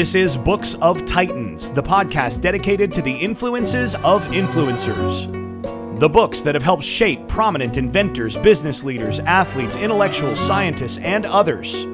[0.00, 6.00] This is Books of Titans, the podcast dedicated to the influences of influencers.
[6.00, 11.84] The books that have helped shape prominent inventors, business leaders, athletes, intellectuals, scientists, and others.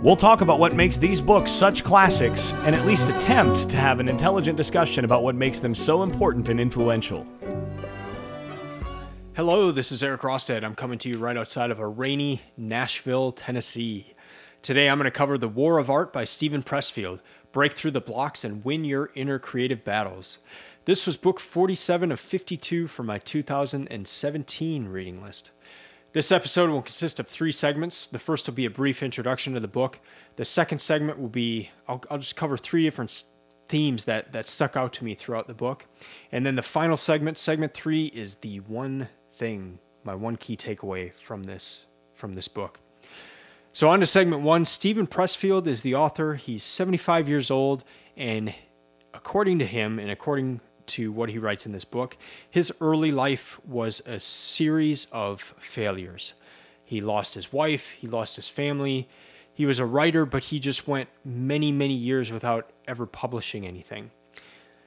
[0.00, 3.98] We'll talk about what makes these books such classics and at least attempt to have
[3.98, 7.26] an intelligent discussion about what makes them so important and influential.
[9.34, 10.62] Hello, this is Eric Rosted.
[10.62, 14.14] I'm coming to you right outside of a rainy Nashville, Tennessee.
[14.62, 17.20] Today I'm going to cover The War of Art by Steven Pressfield
[17.56, 20.40] Break Through the Blocks and Win Your Inner Creative Battles.
[20.84, 25.52] This was book 47 of 52 for my 2017 reading list.
[26.12, 28.08] This episode will consist of three segments.
[28.08, 30.00] The first will be a brief introduction to the book.
[30.36, 33.22] The second segment will be, I'll, I'll just cover three different
[33.70, 35.86] themes that, that stuck out to me throughout the book.
[36.32, 41.10] And then the final segment, segment three, is the one thing, my one key takeaway
[41.24, 42.80] from this from this book.
[43.76, 44.64] So on to segment one.
[44.64, 46.36] Steven Pressfield is the author.
[46.36, 47.84] He's 75 years old,
[48.16, 48.54] and
[49.12, 52.16] according to him, and according to what he writes in this book,
[52.50, 56.32] his early life was a series of failures.
[56.86, 59.10] He lost his wife, he lost his family.
[59.52, 64.10] He was a writer, but he just went many, many years without ever publishing anything.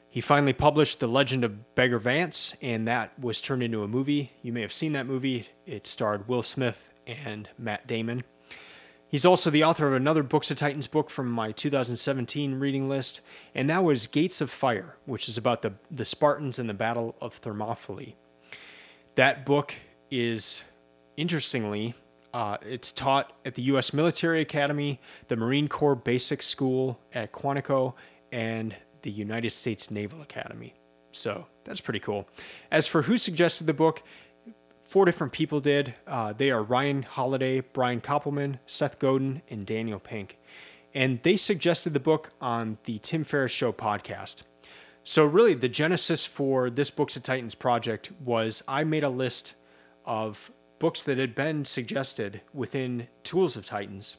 [0.10, 4.32] He finally published The Legend of Bagger Vance, and that was turned into a movie.
[4.42, 5.48] You may have seen that movie.
[5.68, 8.24] It starred Will Smith and Matt Damon.
[9.10, 13.22] He's also the author of another Books of Titans book from my 2017 reading list,
[13.56, 17.16] and that was Gates of Fire, which is about the, the Spartans and the Battle
[17.20, 18.16] of Thermopylae.
[19.16, 19.74] That book
[20.12, 20.64] is,
[21.18, 21.96] interestingly,
[22.36, 23.94] uh, it's taught at the U.S.
[23.94, 27.96] Military Academy, the Marine Corps Basic School at Quantico,
[28.32, 30.76] and the United States Naval Academy.
[31.12, 32.28] So that's pretty cool.
[32.70, 34.04] As for who suggested the book,
[34.90, 35.94] four different people did.
[36.08, 40.40] Uh, they are Ryan Holiday, Brian Koppelman, Seth Godin, and Daniel Pink.
[40.96, 44.38] And they suggested the book on the Tim Ferriss Show podcast.
[45.04, 49.54] So, really, the genesis for this Books of Titans project was I made a list
[50.06, 54.18] of books that had been suggested within Tools of Titans.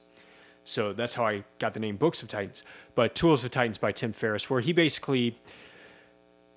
[0.62, 2.62] So that's how I got the name Books of Titans.
[2.94, 5.36] But Tools of Titans by Tim Ferriss, where he basically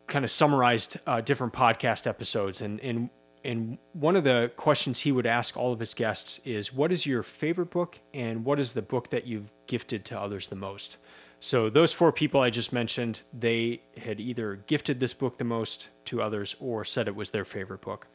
[0.05, 2.61] kind of summarized uh, different podcast episodes.
[2.61, 3.09] And, and,
[3.43, 7.05] and one of the questions he would ask all of his guests is What is
[7.05, 7.99] your favorite book?
[8.13, 10.97] And what is the book that you've gifted to others the most?
[11.39, 15.89] So those four people I just mentioned, they had either gifted this book the most
[16.05, 18.07] to others or said it was their favorite book.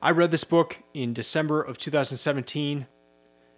[0.00, 2.86] I read this book in December of 2017.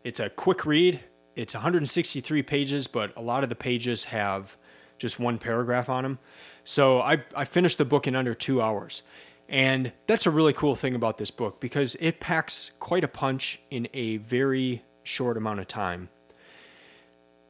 [0.03, 1.00] It's a quick read.
[1.37, 4.56] It's 163 pages, but a lot of the pages have
[4.99, 6.19] just one paragraph on them.
[6.65, 9.03] So I, I finished the book in under two hours.
[9.49, 13.61] And that's a really cool thing about this book because it packs quite a punch
[13.71, 16.09] in a very short amount of time.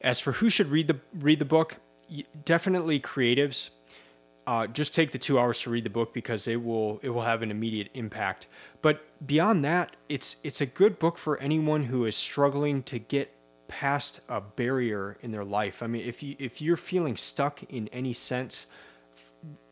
[0.01, 1.77] As for who should read the read the book,
[2.45, 3.69] definitely creatives.
[4.45, 7.23] Uh, just take the two hours to read the book because it will it will
[7.23, 8.47] have an immediate impact.
[8.81, 13.33] But beyond that, it's it's a good book for anyone who is struggling to get
[13.67, 15.83] past a barrier in their life.
[15.83, 18.67] I mean, if you if you're feeling stuck in any sense,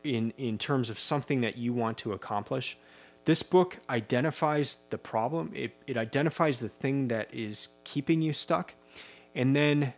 [0.04, 2.78] in in terms of something that you want to accomplish,
[3.24, 5.52] this book identifies the problem.
[5.54, 8.74] It it identifies the thing that is keeping you stuck,
[9.34, 9.94] and then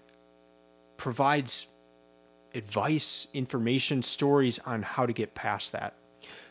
[0.97, 1.69] provides
[2.55, 5.95] advice, information, stories on how to get past that.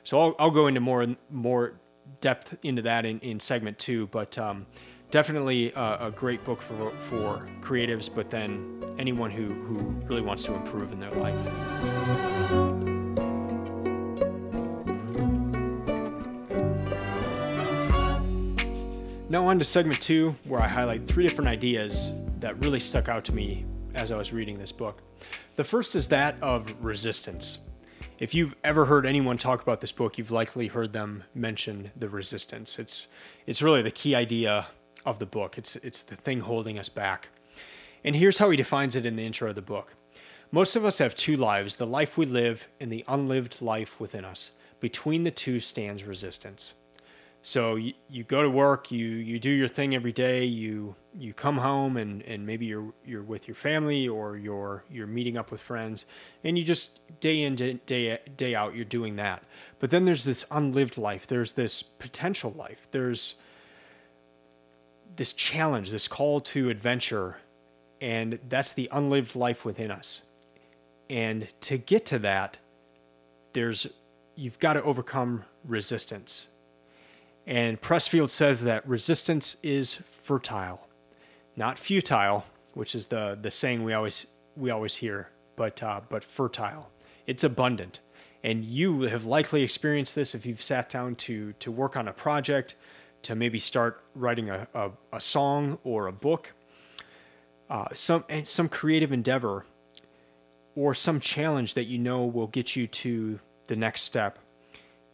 [0.03, 1.73] So I'll, I'll go into more more
[2.21, 4.65] depth into that in, in segment two, but um,
[5.11, 9.77] definitely a, a, great book for for creatives, but then anyone who who
[10.07, 12.36] really wants to improve in their life.
[19.29, 23.25] Now, on to segment two, where I highlight three different ideas that really stuck out
[23.25, 25.01] to me as I was reading this book.
[25.57, 27.57] The first is that of resistance.
[28.19, 32.07] If you've ever heard anyone talk about this book, you've likely heard them mention the
[32.07, 32.79] resistance.
[32.79, 33.09] It's
[33.45, 34.67] it's really the key idea
[35.05, 35.57] of the book.
[35.57, 37.27] It's it's the thing holding us back.
[38.05, 39.93] And here's how he defines it in the intro of the book.
[40.51, 44.23] Most of us have two lives, the life we live and the unlived life within
[44.23, 44.51] us.
[44.79, 46.75] Between the two stands resistance.
[47.47, 51.33] So you, you go to work, you you do your thing every day, you you
[51.33, 55.49] come home and, and maybe you're you're with your family or you're you're meeting up
[55.49, 56.03] with friends
[56.43, 59.43] and you just day in day day out you're doing that.
[59.79, 61.25] But then there's this unlived life.
[61.25, 62.85] There's this potential life.
[62.91, 63.35] There's
[65.15, 67.37] this challenge, this call to adventure,
[68.01, 70.21] and that's the unlived life within us.
[71.09, 72.57] And to get to that,
[73.53, 73.87] there's
[74.35, 76.47] you've got to overcome resistance
[77.47, 80.85] and Pressfield says that resistance is fertile,
[81.55, 84.27] not futile, which is the, the saying we always
[84.57, 86.91] we always hear but uh, but fertile.
[87.25, 87.99] It's abundant,
[88.43, 92.13] and you have likely experienced this if you've sat down to to work on a
[92.13, 92.75] project,
[93.23, 96.53] to maybe start writing a, a, a song or a book,
[97.69, 99.65] uh, some some creative endeavor,
[100.75, 104.37] or some challenge that you know will get you to the next step.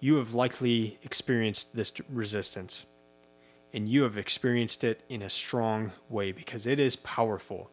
[0.04, 2.86] You have likely experienced this resistance
[3.72, 7.72] and you have experienced it in a strong way because it is powerful.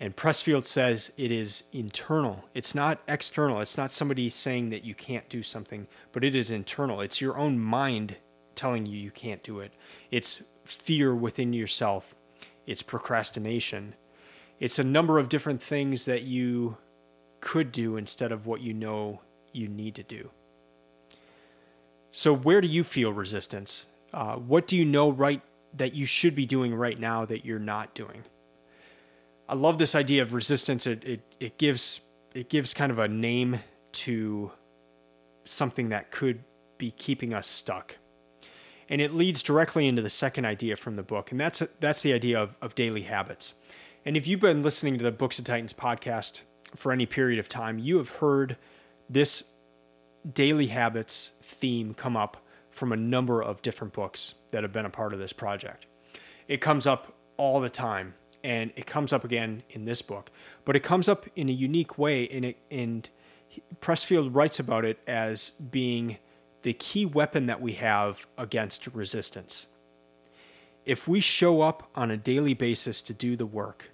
[0.00, 2.46] And Pressfield says it is internal.
[2.54, 3.60] It's not external.
[3.60, 7.02] It's not somebody saying that you can't do something, but it is internal.
[7.02, 8.16] It's your own mind
[8.54, 9.72] telling you you can't do it.
[10.10, 12.14] It's fear within yourself.
[12.66, 13.94] It's procrastination.
[14.58, 16.78] It's a number of different things that you
[17.40, 19.20] could do instead of what you know
[19.52, 20.30] you need to do.
[22.12, 23.86] So, where do you feel resistance?
[24.12, 25.40] Uh, what do you know right
[25.74, 28.22] that you should be doing right now that you're not doing?
[29.48, 30.86] I love this idea of resistance.
[30.86, 32.00] It, it, it gives
[32.34, 33.60] it gives kind of a name
[33.92, 34.50] to
[35.44, 36.44] something that could
[36.78, 37.96] be keeping us stuck.
[38.88, 42.12] And it leads directly into the second idea from the book, and that's that's the
[42.12, 43.54] idea of, of daily habits.
[44.04, 46.42] And if you've been listening to the Books of Titans podcast
[46.76, 48.58] for any period of time, you have heard
[49.08, 49.44] this
[50.34, 51.30] daily habits
[51.62, 55.20] theme come up from a number of different books that have been a part of
[55.20, 55.86] this project.
[56.48, 60.32] It comes up all the time, and it comes up again in this book,
[60.64, 62.24] but it comes up in a unique way.
[62.24, 63.08] In it, and
[63.80, 66.18] Pressfield writes about it as being
[66.62, 69.66] the key weapon that we have against resistance.
[70.84, 73.92] If we show up on a daily basis to do the work,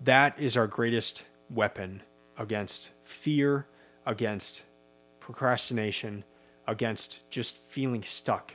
[0.00, 2.02] that is our greatest weapon
[2.38, 3.66] against fear,
[4.06, 4.62] against
[5.18, 6.24] procrastination,
[6.70, 8.54] against just feeling stuck.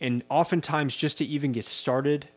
[0.00, 2.28] And oftentimes, just to even get started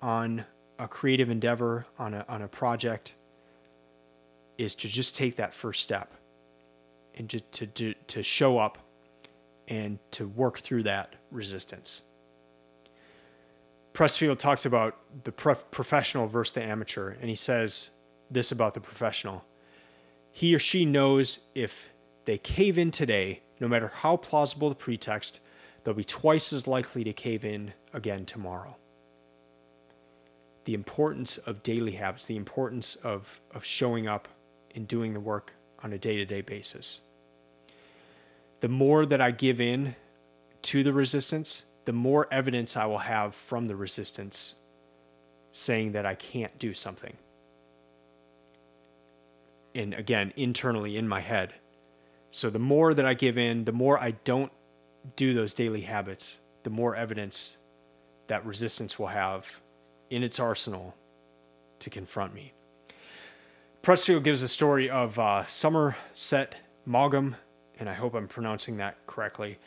[0.00, 0.44] on
[0.78, 3.14] a creative endeavor, on a, on a project,
[4.58, 6.12] is to just take that first step
[7.14, 8.78] and to, to, to, to show up
[9.68, 12.02] and to work through that resistance.
[13.94, 17.90] Pressfield talks about the prof- professional versus the amateur, and he says
[18.30, 19.44] this about the professional.
[20.30, 21.90] He or she knows if
[22.24, 25.38] they cave in today, no matter how plausible the pretext,
[25.82, 28.76] they'll be twice as likely to cave in again tomorrow.
[30.64, 34.26] The importance of daily habits, the importance of, of showing up
[34.74, 37.00] and doing the work on a day to day basis.
[38.58, 39.94] The more that I give in
[40.62, 44.56] to the resistance, the more evidence I will have from the resistance
[45.52, 47.16] saying that I can't do something.
[49.72, 51.54] And again, internally in my head,
[52.32, 54.50] so the more that I give in, the more I don't
[55.16, 57.58] do those daily habits, the more evidence
[58.26, 59.46] that resistance will have
[60.08, 60.94] in its arsenal
[61.80, 62.54] to confront me.
[63.82, 66.54] Pressfield gives a story of uh, Somerset
[66.86, 67.36] Maugham,
[67.78, 69.58] and I hope I'm pronouncing that correctly.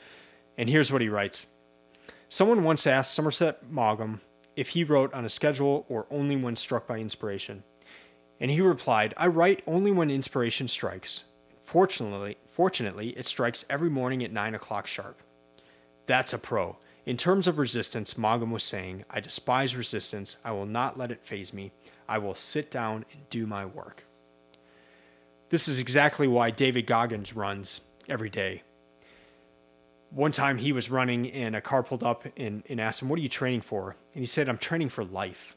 [0.57, 1.45] And here's what he writes
[2.29, 4.21] Someone once asked Somerset Maugham
[4.55, 7.63] if he wrote on a schedule or only when struck by inspiration.
[8.39, 11.25] And he replied, I write only when inspiration strikes.
[11.65, 15.21] Fortunately, fortunately, it strikes every morning at 9 o'clock sharp.
[16.05, 16.77] That's a pro.
[17.07, 20.37] In terms of resistance, Maugham was saying, I despise resistance.
[20.45, 21.71] I will not let it faze me.
[22.07, 24.05] I will sit down and do my work.
[25.49, 28.61] This is exactly why David Goggins runs every day.
[30.11, 33.17] One time he was running and a car pulled up and, and asked him, What
[33.19, 33.95] are you training for?
[34.13, 35.55] And he said, I'm training for life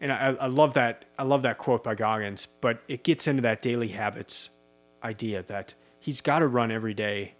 [0.00, 3.42] and I, I love that I love that quote by Goggins, but it gets into
[3.42, 4.50] that daily habits
[5.02, 7.34] idea that he's got to run every day,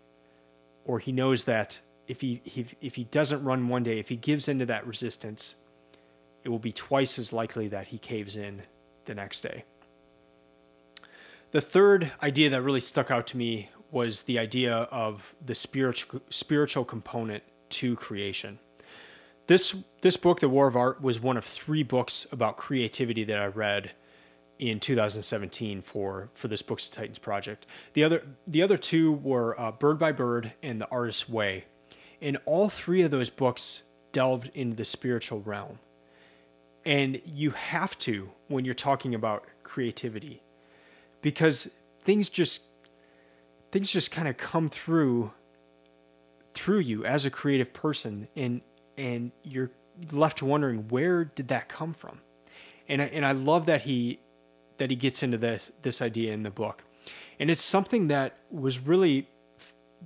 [0.84, 4.16] or he knows that if he, if if he doesn't run one day, if he
[4.16, 5.54] gives into that resistance,
[6.44, 8.62] it will be twice as likely that he caves in
[9.04, 9.64] the next day.
[11.50, 16.20] The third idea that really stuck out to me was the idea of the spiritual
[16.30, 18.58] spiritual component to creation.
[19.48, 23.38] This this book, The War of Art, was one of three books about creativity that
[23.38, 23.92] I read
[24.58, 27.64] in 2017 for for this Books of Titans project.
[27.94, 31.64] The other the other two were uh, Bird by Bird and The Artist's Way,
[32.20, 35.78] and all three of those books delved into the spiritual realm.
[36.84, 40.42] And you have to when you're talking about creativity,
[41.22, 41.70] because
[42.04, 42.64] things just
[43.72, 45.32] things just kind of come through
[46.52, 48.60] through you as a creative person and
[48.98, 49.70] and you're
[50.12, 52.20] left wondering where did that come from
[52.88, 54.20] and I, and I love that he
[54.76, 56.84] that he gets into this this idea in the book
[57.40, 59.28] and it's something that was really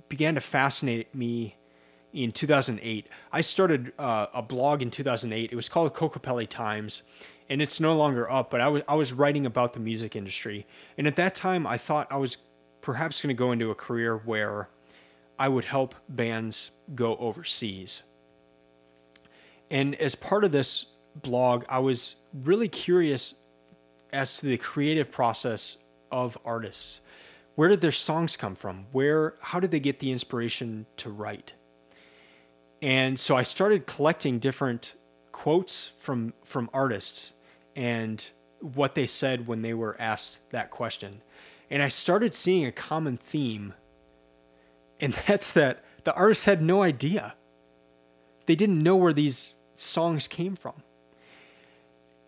[0.09, 1.57] began to fascinate me
[2.13, 7.03] in 2008 i started uh, a blog in 2008 it was called Cocopelli times
[7.49, 8.49] and it's no longer up.
[8.49, 10.65] But I was I was writing about the music industry,
[10.97, 12.37] and at that time I thought I was
[12.81, 14.69] perhaps going to go into a career where
[15.39, 18.03] I would help bands go overseas.
[19.73, 23.33] And as part of this blog, I was really curious
[24.13, 25.77] as to the creative process
[26.11, 26.99] of artists.
[27.55, 28.85] Where did their songs come from?
[28.91, 31.53] Where how did they get the inspiration to write?
[32.83, 34.93] And so I started collecting different
[35.31, 37.33] quotes from from artists
[37.75, 41.23] and what they said when they were asked that question.
[41.71, 43.73] And I started seeing a common theme.
[44.99, 47.33] And that's that the artists had no idea.
[48.45, 50.75] They didn't know where these songs came from.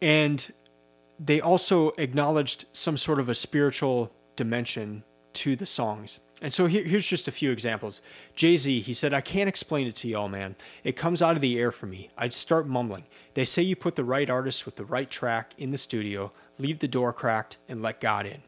[0.01, 0.51] And
[1.19, 6.19] they also acknowledged some sort of a spiritual dimension to the songs.
[6.41, 8.01] And so here, here's just a few examples.
[8.35, 10.55] Jay Z, he said, I can't explain it to y'all, man.
[10.83, 12.09] It comes out of the air for me.
[12.17, 13.05] I'd start mumbling.
[13.33, 16.79] They say you put the right artist with the right track in the studio, leave
[16.79, 18.41] the door cracked, and let God in.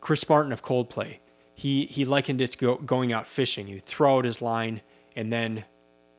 [0.00, 1.18] Chris Martin of Coldplay,
[1.54, 3.68] he, he likened it to go, going out fishing.
[3.68, 4.82] You throw out his line,
[5.16, 5.64] and then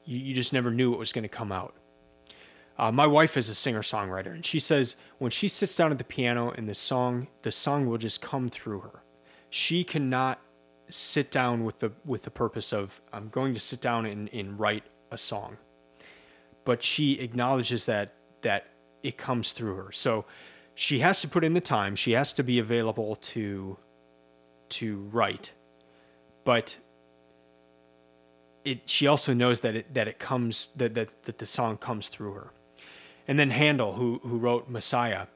[0.06, 1.75] you, you just never knew what was going to come out.
[2.79, 5.98] Uh, my wife is a singer songwriter, and she says when she sits down at
[5.98, 9.03] the piano and the song, the song will just come through her.
[9.50, 10.39] She cannot
[10.89, 14.57] sit down with the with the purpose of I'm going to sit down and, and
[14.57, 15.57] write a song.
[16.63, 18.67] But she acknowledges that that
[19.03, 19.91] it comes through her.
[19.91, 20.24] So
[20.74, 21.98] she has to put in the time.
[21.98, 23.77] She has to be available to
[24.69, 25.51] to write.
[26.45, 26.77] But
[28.63, 32.07] it she also knows that it that it comes that that, that the song comes
[32.07, 32.53] through her.
[33.29, 35.27] And then Handel, who who wrote Messiah,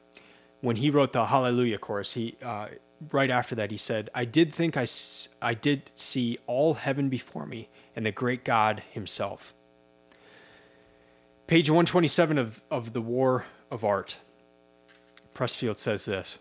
[0.61, 2.69] when he wrote the Hallelujah chorus, he uh,
[3.11, 4.87] right after that, he said, I did think I,
[5.41, 9.53] I did see all heaven before me and the great God himself.
[11.47, 14.17] Page 127 of, of The War of Art.
[15.35, 16.39] Pressfield says this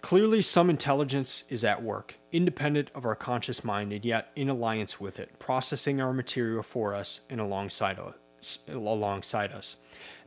[0.00, 4.98] Clearly, some intelligence is at work, independent of our conscious mind and yet in alliance
[4.98, 7.98] with it, processing our material for us and alongside.
[8.68, 9.76] Alongside us.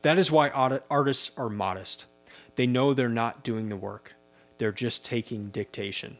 [0.03, 2.05] That is why artists are modest.
[2.55, 4.13] They know they're not doing the work.
[4.57, 6.17] They're just taking dictation.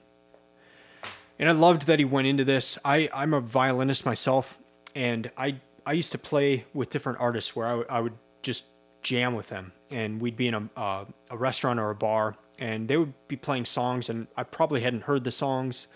[1.37, 2.77] And I loved that he went into this.
[2.83, 4.57] I, I'm a violinist myself,
[4.95, 8.63] and I I used to play with different artists where I, w- I would just
[9.01, 12.87] jam with them, and we'd be in a, uh, a restaurant or a bar, and
[12.87, 15.87] they would be playing songs, and I probably hadn't heard the songs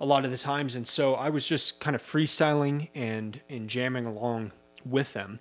[0.00, 3.68] a lot of the times, and so I was just kind of freestyling and and
[3.68, 4.52] jamming along
[4.84, 5.40] with them.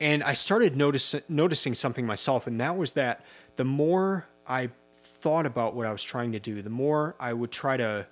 [0.00, 3.24] And I started notice, noticing something myself, and that was that
[3.56, 7.50] the more I thought about what I was trying to do, the more I would
[7.50, 8.06] try to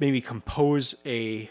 [0.00, 1.48] maybe compose a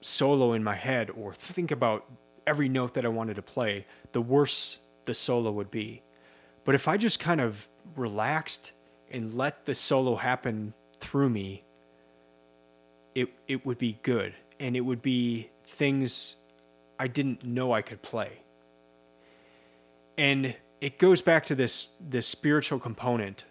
[0.00, 2.04] solo in my head or think about
[2.46, 6.02] every note that I wanted to play, the worse the solo would be.
[6.64, 8.72] But if I just kind of relaxed
[9.10, 11.64] and let the solo happen through me,
[13.14, 16.36] it it would be good and it would be things
[17.04, 18.30] I didn't know I could play.
[20.16, 23.44] And it goes back to this this spiritual component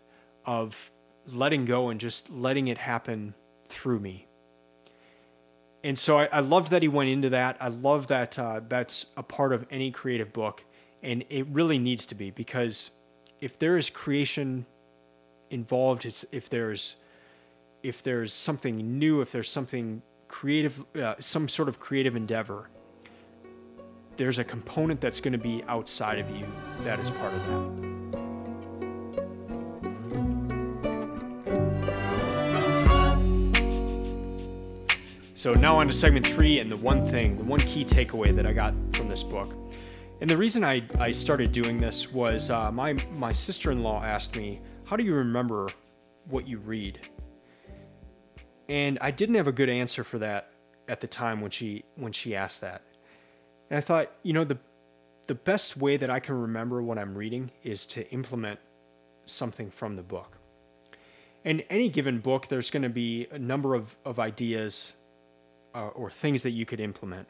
[0.43, 0.89] of
[1.27, 3.36] letting go and just letting it happen
[3.67, 4.27] through me.
[5.83, 7.57] And so I, I loved that he went into that.
[7.60, 10.65] I love that uh, that's a part of any creative book,
[11.03, 12.89] and it really needs to be because
[13.39, 14.65] if there is creation
[15.51, 16.95] involved, it's if there's
[17.83, 22.69] if there's something new, if there's something creative, uh, some sort of creative endeavor,
[24.17, 26.46] there's a component that's going to be outside of you
[26.84, 27.93] that is part of that.
[35.36, 38.46] So now on to segment three and the one thing, the one key takeaway that
[38.46, 39.53] I got from this book.
[40.22, 44.01] And the reason I, I started doing this was uh, my, my sister in law
[44.03, 45.67] asked me, How do you remember
[46.29, 47.10] what you read?
[48.70, 50.51] And I didn't have a good answer for that
[50.88, 52.82] at the time when she when she asked that.
[53.70, 54.58] And I thought, you know, the
[55.27, 58.60] the best way that I can remember what I'm reading is to implement
[59.25, 60.38] something from the book.
[61.46, 64.93] In any given book, there's going to be a number of, of ideas
[65.74, 67.27] uh, or things that you could implement.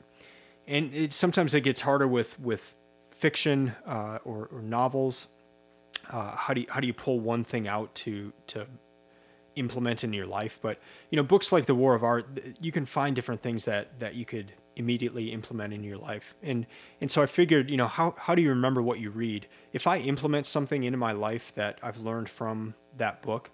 [0.68, 2.76] And it, sometimes it gets harder with with
[3.12, 5.28] fiction uh, or, or, novels.
[6.10, 8.68] Uh, how do you, how do you pull one thing out to to
[9.56, 10.60] implement in your life?
[10.62, 12.26] But you know, books like The War of Art,
[12.62, 16.36] you can find different things that that you could immediately implement in your life.
[16.42, 16.66] And
[17.02, 19.48] and so I figured, you know, how how do you remember what you read?
[19.72, 23.50] If I implement something into my life that I've learned from that book,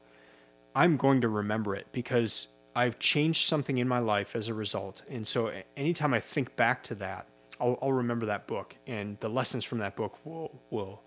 [0.75, 5.01] I'm going to remember it because I've changed something in my life as a result.
[5.09, 7.27] And so anytime I think back to that,
[7.59, 11.01] I'll, I'll remember that book and the lessons from that book will, will,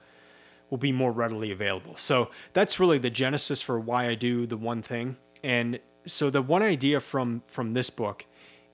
[0.71, 1.97] will be more readily available.
[1.97, 5.17] So that's really the genesis for why I do the one thing.
[5.43, 8.27] And so the one idea from from this book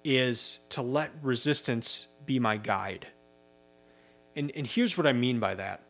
[0.04, 3.06] is to let resistance be my guide.
[4.36, 5.82] And and here's what I mean by that.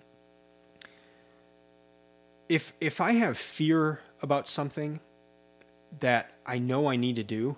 [2.48, 5.00] If if I have fear about something
[6.00, 7.56] that I know I need to do,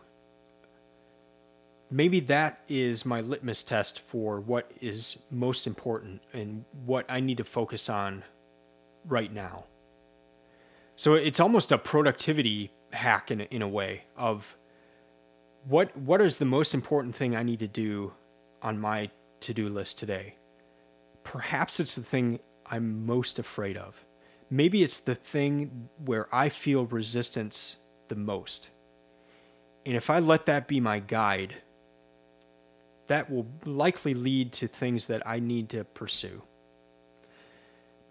[1.90, 7.36] maybe that is my litmus test for what is most important and what I need
[7.38, 8.24] to focus on
[9.06, 9.64] right now.
[10.96, 14.56] So it's almost a productivity hack in in a way of
[15.66, 18.12] what what is the most important thing I need to do
[18.62, 20.36] on my to-do list today.
[21.24, 24.04] Perhaps it's the thing I'm most afraid of.
[24.50, 27.76] Maybe it's the thing where I feel resistance
[28.08, 28.70] the most.
[29.86, 31.56] And if I let that be my guide,
[33.06, 36.42] that will likely lead to things that I need to pursue.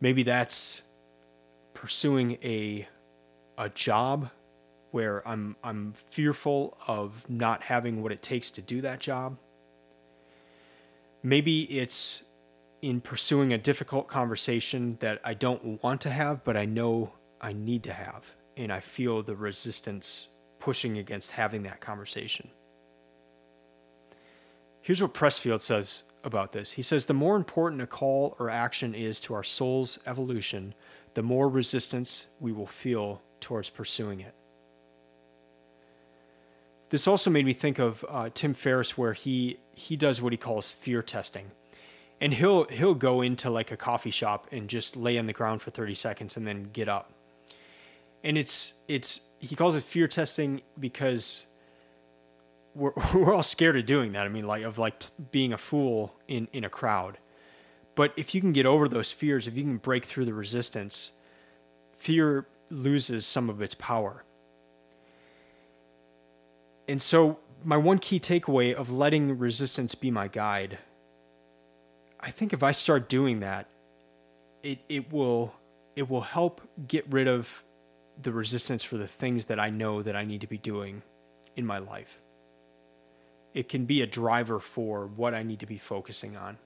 [0.01, 0.81] Maybe that's
[1.73, 2.87] pursuing a
[3.57, 4.29] a job
[4.91, 9.37] where I'm I'm fearful of not having what it takes to do that job.
[11.21, 12.23] Maybe it's
[12.81, 17.53] in pursuing a difficult conversation that I don't want to have but I know I
[17.53, 18.25] need to have
[18.57, 20.27] and I feel the resistance
[20.59, 22.49] pushing against having that conversation.
[24.81, 26.71] Here's what Pressfield says about this.
[26.71, 30.73] He says the more important a call or action is to our soul's evolution,
[31.13, 34.33] the more resistance we will feel towards pursuing it.
[36.89, 40.37] This also made me think of uh, Tim Ferriss, where he he does what he
[40.37, 41.51] calls fear testing,
[42.19, 45.61] and he'll he'll go into like a coffee shop and just lay on the ground
[45.61, 47.11] for 30 seconds and then get up.
[48.23, 51.45] And it's it's he calls it fear testing because
[52.73, 54.25] we're we're all scared of doing that.
[54.25, 57.19] I mean, like of like being a fool in in a crowd.
[57.93, 61.11] But if you can get over those fears, if you can break through the resistance,
[61.91, 64.23] fear loses some of its power.
[66.89, 70.79] And so, my one key takeaway of letting resistance be my guide,
[72.19, 73.67] I think if I start doing that,
[74.63, 75.53] it, it will
[75.95, 77.63] it will help get rid of
[78.19, 81.03] the resistance for the things that I know that I need to be doing
[81.55, 82.19] in my life.
[83.53, 86.57] It can be a driver for what I need to be focusing on.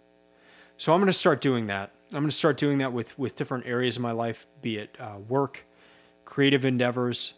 [0.78, 1.92] So I'm going to start doing that.
[2.14, 4.96] I'm going to start doing that with with different areas of my life, be it
[5.02, 5.66] uh, work,
[6.24, 7.34] creative endeavors,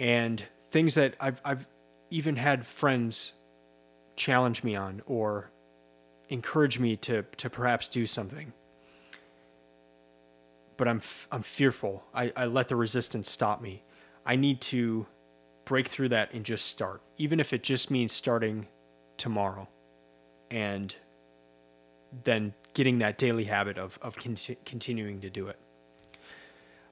[0.00, 1.66] and things that I've I've
[2.10, 3.32] even had friends
[4.16, 5.50] challenge me on or
[6.28, 8.52] encourage me to to perhaps do something.
[10.76, 12.04] But I'm f- I'm fearful.
[12.14, 13.82] I, I let the resistance stop me.
[14.24, 15.06] I need to
[15.64, 18.68] break through that and just start, even if it just means starting
[19.16, 19.68] tomorrow,
[20.50, 20.94] and
[22.24, 25.58] then getting that daily habit of of con- continuing to do it.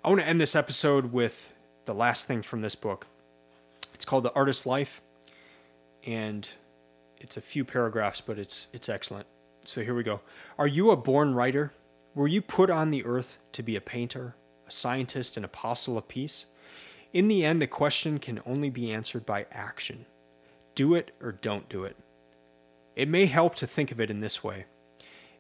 [0.05, 1.53] I want to end this episode with
[1.85, 3.07] the last thing from this book.
[4.07, 5.03] Called The Artist's Life,
[6.07, 6.49] and
[7.19, 9.27] it's a few paragraphs, but it's it's excellent.
[9.65, 10.21] So here we go.
[10.59, 11.73] Are you a born writer?
[12.15, 16.07] Were you put on the earth to be a painter, a scientist, an apostle of
[16.07, 16.47] peace?
[17.13, 20.07] In the end, the question can only be answered by action.
[20.75, 21.97] Do it or don't do it.
[22.95, 24.67] It may help to think of it in this way.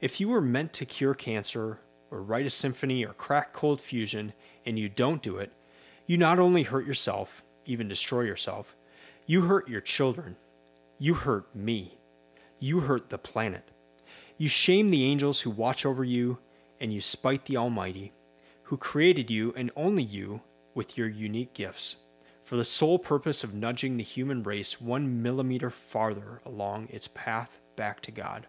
[0.00, 1.79] If you were meant to cure cancer
[2.11, 4.33] or write a symphony or crack cold fusion
[4.64, 5.52] and you don't do it,
[6.07, 8.76] you not only hurt yourself, even destroy yourself,
[9.26, 10.37] you hurt your children.
[10.98, 11.98] You hurt me.
[12.59, 13.70] You hurt the planet.
[14.38, 16.38] You shame the angels who watch over you,
[16.81, 18.12] and you spite the Almighty,
[18.64, 20.42] who created you and only you
[20.74, 21.96] with your unique gifts,
[22.44, 27.59] for the sole purpose of nudging the human race one millimeter farther along its path
[27.76, 28.46] back to God.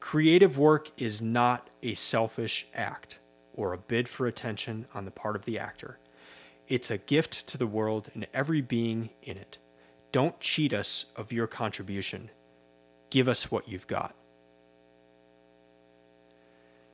[0.00, 3.18] Creative work is not a selfish act
[3.52, 5.98] or a bid for attention on the part of the actor.
[6.68, 9.56] It's a gift to the world and every being in it.
[10.12, 12.30] Don't cheat us of your contribution.
[13.08, 14.14] Give us what you've got.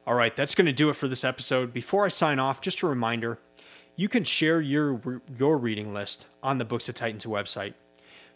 [0.06, 1.72] All right, that's going to do it for this episode.
[1.72, 3.38] Before I sign off, just a reminder
[3.96, 7.74] you can share your, your reading list on the Books of Titans website.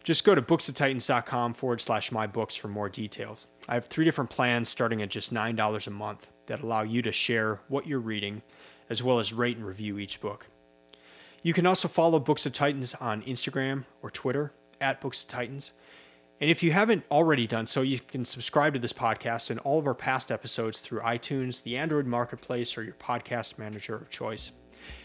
[0.03, 3.46] Just go to booksoftitans.com forward slash my books for more details.
[3.68, 7.12] I have three different plans starting at just $9 a month that allow you to
[7.12, 8.42] share what you're reading,
[8.90, 10.46] as well as rate and review each book.
[11.48, 15.72] You can also follow Books of Titans on Instagram or Twitter at Books of Titans.
[16.42, 19.78] And if you haven't already done so, you can subscribe to this podcast and all
[19.78, 24.52] of our past episodes through iTunes, the Android Marketplace, or your podcast manager of choice.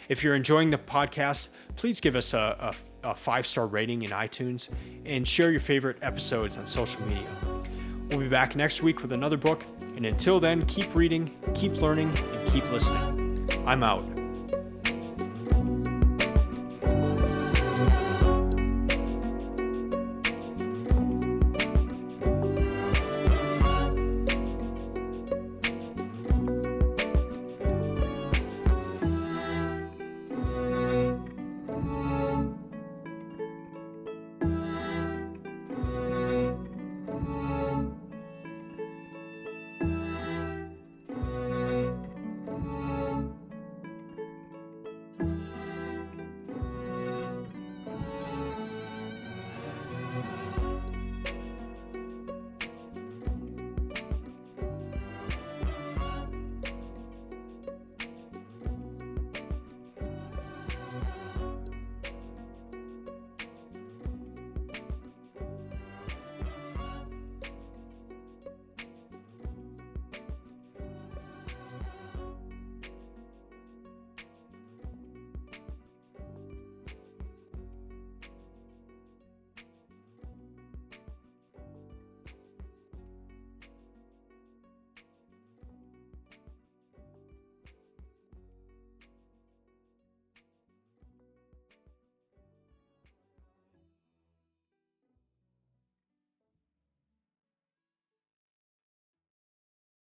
[0.09, 4.09] If you're enjoying the podcast, please give us a, a, a five star rating in
[4.09, 4.67] iTunes
[5.05, 7.29] and share your favorite episodes on social media.
[8.09, 9.63] We'll be back next week with another book.
[9.95, 13.49] And until then, keep reading, keep learning, and keep keep listening.
[13.65, 14.22] I'm out.